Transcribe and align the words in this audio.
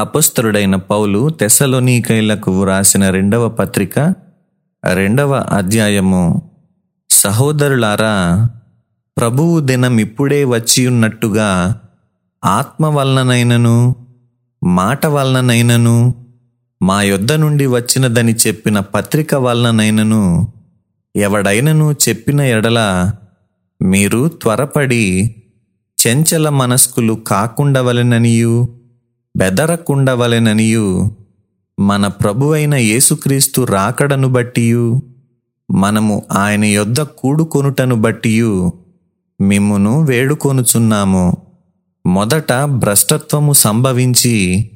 అపస్తుడైన 0.00 0.76
పౌలు 0.76 1.30
తెసలోనీకైలకు 1.30 2.50
వ్రాసిన 2.60 3.10
రెండవ 3.10 3.48
పత్రిక 3.48 3.98
రెండవ 4.84 5.32
అధ్యాయము. 5.52 6.22
సహోదరులారా 7.10 8.14
ప్రభువు 9.16 9.60
దినం 9.60 9.98
ఇప్పుడే 9.98 10.44
వచ్చి 10.44 10.86
ఉన్నట్టుగా 10.86 11.48
ఆత్మ 12.44 12.86
వలననైనను 12.86 13.76
మాట 14.64 15.06
వలననైనను 15.06 15.96
మా 16.80 17.02
యొద్ద 17.02 17.32
నుండి 17.32 17.66
వచ్చినదని 17.66 18.34
చెప్పిన 18.46 18.80
పత్రిక 18.80 19.34
వలననైనను 19.34 20.22
ఎవడైనను 21.16 21.94
చెప్పిన 22.08 22.40
ఎడల 22.40 22.80
మీరు 23.80 24.28
త్వరపడి 24.42 25.04
చెంచల 25.98 26.48
మనస్కులు 26.48 27.14
కాకుండా 27.26 27.80
వలననియూ 27.80 28.54
బెదరకుండవలెననియు. 29.36 31.10
మన 31.80 32.06
ప్రభువైన 32.06 32.74
యేసుక్రీస్తు 32.74 33.62
రాకడను 33.62 34.28
బట్టియు. 34.28 35.02
మనము 35.70 36.22
ఆయన 36.32 36.64
యొద్ద 36.64 37.00
కూడుకొనుటను 37.00 37.94
బట్టియు. 37.94 38.72
మిమ్మును 39.40 40.04
వేడుకొనుచున్నాము. 40.04 41.36
మొదట 42.06 42.52
భ్రష్టత్వము 42.52 43.52
సంభవించి 43.52 44.70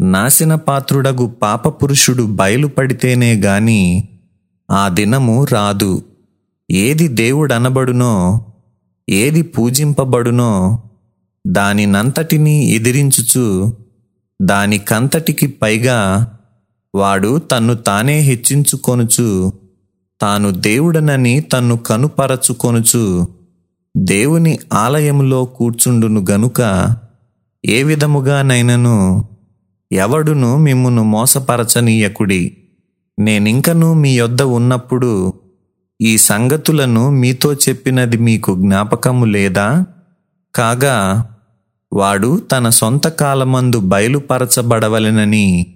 నాశన 0.00 0.54
పాత్రుడగు 0.54 1.26
పాపపురుషుడు 1.26 2.22
బయలుపడితేనే 2.22 3.34
గాని 3.34 4.08
ఆ 4.70 4.88
దినము 4.88 5.44
రాదు. 5.44 6.02
ఏది 6.70 7.08
దేవుడనబడునో 7.08 8.44
ఏది 9.08 9.42
పూజింపబడునో 9.42 10.82
దానినంతటినీ 11.48 12.64
ఎదిరించుచు 12.64 13.72
దానికంతటికి 14.42 15.46
పైగా 15.46 16.28
వాడు 16.94 17.38
తన్ను 17.38 17.74
తానే 17.74 18.18
హెచ్చించుకొనుచు 18.18 19.52
తాను 20.20 20.50
దేవుడనని 20.50 21.40
తన్ను 21.40 21.76
కనుపరచుకొనుచు 21.76 23.28
దేవుని 23.96 24.58
ఆలయములో 24.72 25.44
కూర్చుండును 25.44 26.24
గనుక 26.30 26.96
ఏ 27.66 27.82
విధముగానైనను 27.82 29.24
ఎవడును 29.92 30.56
మిమ్మును 30.56 31.02
మోసపరచనీయకుడి. 31.04 32.56
నేనింకను 33.18 33.94
మీ 33.94 34.16
యొద్ద 34.16 34.42
ఉన్నప్పుడు 34.42 35.32
ఈ 36.00 36.18
సంగతులను 36.18 37.10
మీతో 37.10 37.54
చెప్పినది 37.54 38.16
మీకు 38.16 38.54
జ్ఞాపకము 38.54 39.24
లేదా? 39.24 39.84
కాగా 40.54 41.28
వాడు 41.92 42.40
తన 42.52 42.68
సొంత 42.68 43.08
కాలమందు 43.08 43.80
బయలుపరచబడవలెనని 43.80 45.66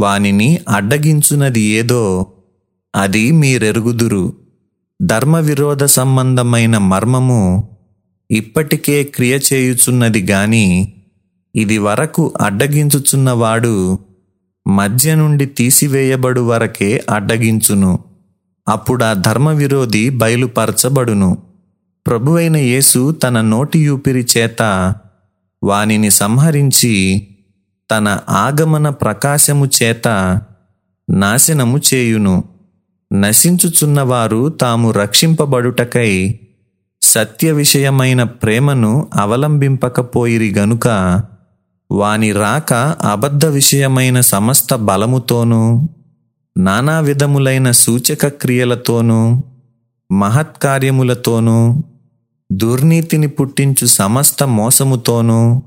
వానిని 0.00 0.58
అడ్డగించునది 0.68 1.60
ఏదో 1.60 2.26
అది 2.94 3.30
మీరెరుగుదురు. 3.32 4.32
ధర్మ 5.02 5.36
విరోధ 5.36 5.84
సంబంధమైన 5.84 6.78
మర్మము 6.78 7.68
ఇప్పటికే 8.30 9.04
క్రియ 9.04 9.38
చేయుచున్నది 9.52 10.22
గాని 10.22 10.92
ఇది 11.54 11.78
వరకు 11.78 12.34
అడ్డగించుచున్నవాడు 12.40 13.98
మధ్య 14.68 15.14
నుండి 15.14 15.46
తీసివేయబడు 15.46 16.40
వరకే 16.40 17.04
అడ్డగించును. 17.10 17.98
అప్పుడా 18.68 19.12
ధర్మ 19.12 19.48
విరోధి 19.48 20.10
బయలుపరచబడును. 20.10 21.38
ప్రభువైన 22.06 22.56
యేసు 22.56 23.12
తన 23.12 23.40
నోటి 23.40 23.78
యూపిరి 23.78 24.26
చేత 24.36 24.94
వానిని 25.64 26.10
సంహరించి 26.10 26.94
తన 27.90 28.18
ఆగమన 28.28 28.88
ప్రకాశము 28.88 29.66
చేత 29.66 30.08
నాశనము 31.10 31.78
చేయును. 31.94 32.44
నశించుచున్నవారు 33.12 34.48
తాము 34.48 34.90
రక్షింపబడుటకై 34.90 36.40
సత్య 37.02 37.52
విషయమైన 37.52 38.22
ప్రేమను 38.22 39.08
అవలంబింపకపోయిరి 39.14 40.54
గనుక 40.54 40.88
వాని 41.90 42.32
రాక 42.32 42.72
అబద్ధ 43.02 43.46
విషయమైన 43.46 44.20
సమస్త 44.20 44.74
బలముతోనూ 44.74 45.88
నానా 46.56 47.00
విధములైన 47.00 47.70
సూచక 47.70 48.26
క్రియలతోనూ 48.26 49.20
మహత్కార్యములతోనూ 50.12 51.58
దుర్నీతిని 52.52 53.28
పుట్టించు 53.28 53.86
సమస్త 53.86 54.44
మోసముతోనూ 54.44 55.62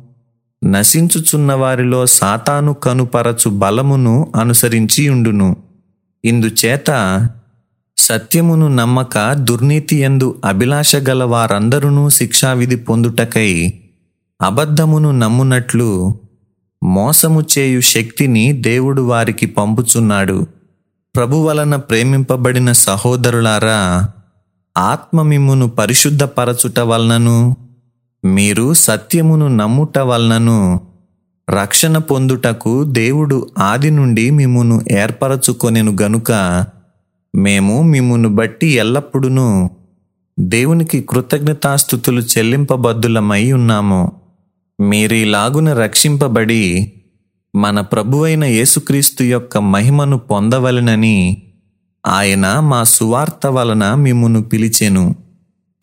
నశించుచున్న 0.64 1.54
వారిలో 1.54 2.06
సాతాను 2.06 2.74
కనుపరచు 2.74 3.50
బలమును 3.50 4.34
అనుసరించి 4.36 5.10
ఉండును. 5.10 5.56
ఇందుచేత 6.26 6.90
సత్యమును 7.98 8.68
నమ్మక 8.68 9.34
దుర్నీతి 9.34 9.96
ఎందు 9.96 10.42
అభిలాష 10.46 10.96
గల 10.96 11.24
వారందరూ 11.24 12.10
శిక్షావిధి 12.10 12.76
పొందుటకై 12.76 13.74
అబద్ధమును 14.42 15.12
నమ్మునట్లు 15.12 16.20
మోసము 16.84 17.46
చేయు 17.58 17.82
శక్తిని 17.82 18.54
దేవుడు 18.54 19.02
వారికి 19.02 19.46
పంపుచున్నాడు. 19.46 20.48
ప్రభు 21.16 21.36
వలన 21.36 21.76
ప్రేమింపబడిన 21.76 22.72
సహోదరులారా 22.72 24.10
ఆత్మ 24.78 25.22
మిమ్మును 25.22 25.70
పరిశుద్ధపరచుట 25.70 26.80
వలనను 26.80 27.56
మీరు 28.26 28.74
సత్యమును 28.74 29.48
నమ్ముట 29.48 29.98
వలనను 29.98 30.82
రక్షణ 31.50 31.98
పొందుటకు 31.98 32.84
దేవుడు 32.84 33.50
ఆది 33.60 33.92
నుండి 33.92 34.30
మిమ్మును 34.30 34.82
ఏర్పరచుకొనెను 34.92 35.98
గనుక 36.02 36.32
మేము 37.36 37.82
మిమ్మును 37.82 38.30
బట్టి 38.30 38.68
ఎల్లప్పుడూ 38.68 39.70
దేవునికి 40.40 41.02
కృతజ్ఞతాస్థుతులు 41.02 42.22
చెల్లింపబద్దులమై 42.22 43.52
ఉన్నాము. 43.52 44.12
మీరీలాగున 44.82 45.74
రక్షింపబడి 45.74 46.94
మన 47.56 47.82
ప్రభువైన 47.82 48.44
యేసుక్రీస్తు 48.44 49.24
యొక్క 49.24 49.58
మహిమను 49.58 50.18
పొందవలెనని 50.18 51.37
ఆయన 52.08 52.60
మా 52.60 52.84
సువార్త 52.84 53.48
వలన 53.48 53.96
మిమ్మును 53.96 54.42
పిలిచెను. 54.44 55.16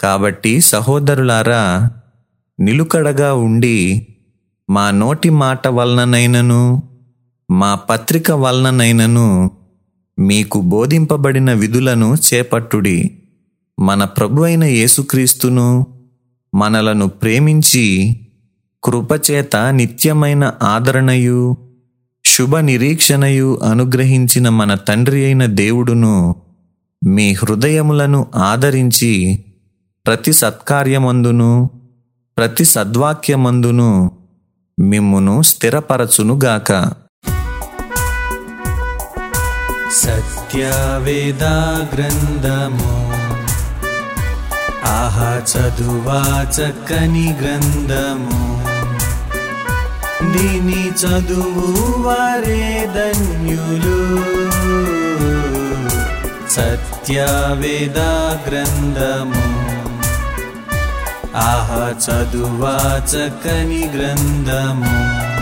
కాబట్టి 0.00 0.60
సహోదరులారా 0.60 1.90
నిలుకడగా 2.60 3.34
ఉండి 3.34 4.06
మా 4.70 4.90
నోటి 4.90 5.30
మాట 5.30 5.68
వలననైనను 5.68 6.82
మా 7.50 7.74
పత్రిక 7.74 8.32
వలననైనను 8.32 9.50
మీకు 10.18 10.60
బోధింపబడిన 10.60 11.52
విధులను 11.52 12.14
చేపట్టుడి. 12.14 13.18
మన 13.80 14.04
ప్రభువైన 14.04 14.64
యేసుక్రీస్తును 14.64 15.86
మనలను 16.54 17.08
ప్రేమించి 17.08 18.16
కృపచేత 18.84 19.56
నిత్యమైన 19.56 20.52
ఆదరణయు 20.62 21.56
శుభ 22.34 22.56
నిరీక్షణయు 22.56 23.60
అనుగ్రహించిన 23.64 24.48
మన 24.48 24.74
తండ్రి 24.74 25.24
అయిన 25.24 25.46
దేవుడును 25.46 26.34
మీ 27.02 27.32
హృదయములను 27.32 28.26
ఆదరించి 28.36 29.44
ప్రతి 30.06 30.32
సత్కార్యమందును 30.32 31.70
ప్రతి 32.38 32.64
సద్వాక్యమందును 32.64 33.90
మిమ్మును 34.78 35.42
స్థిరపరచునుగాక 35.42 36.70
సత్యవేదా 39.92 41.54
గ్రంథము 41.94 42.92
ఆహా 44.86 45.42
చదువా 45.50 46.20
చక్కని 46.56 47.34
గ్రంథము. 47.42 48.38
దీని 50.32 50.90
చదువు 50.90 52.02
వారే 52.02 52.90
ధన్యులు. 52.94 53.98
సత్యవేద 56.50 57.98
గ్రంథము. 58.48 59.64
ఆహ 61.36 61.92
చదువా 62.06 63.02
చక్కని 63.06 63.90
గ్రంథము. 63.96 65.33